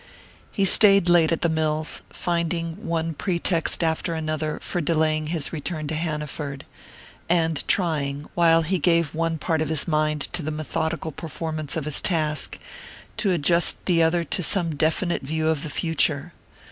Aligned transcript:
He 0.51 0.65
stayed 0.65 1.09
late 1.09 1.31
at 1.31 1.41
the 1.41 1.47
mills, 1.47 2.01
finding 2.09 2.87
one 2.87 3.13
pretext 3.13 3.83
after 3.83 4.15
another 4.15 4.57
for 4.63 4.81
delaying 4.81 5.27
his 5.27 5.53
return 5.53 5.85
to 5.89 5.93
Hanaford, 5.95 6.65
and 7.29 7.63
trying, 7.67 8.25
while 8.33 8.63
he 8.63 8.79
gave 8.79 9.13
one 9.13 9.37
part 9.37 9.61
of 9.61 9.69
his 9.69 9.87
mind 9.87 10.21
to 10.33 10.41
the 10.41 10.49
methodical 10.49 11.11
performance 11.11 11.77
of 11.77 11.85
his 11.85 12.01
task, 12.01 12.57
to 13.17 13.29
adjust 13.31 13.85
the 13.85 14.01
other 14.01 14.23
to 14.23 14.41
some 14.41 14.73
definite 14.75 15.21
view 15.21 15.47
of 15.49 15.61
the 15.61 15.69
future. 15.69 16.33